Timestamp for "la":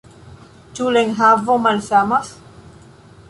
0.95-1.03